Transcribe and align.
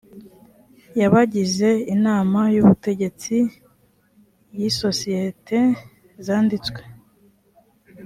y 0.99 1.01
abagize 1.07 1.69
inama 1.95 2.41
y 2.55 2.57
ubutegetsi 2.61 3.37
y 4.57 4.61
isosiyete 4.69 5.57
zanditswe 6.25 6.81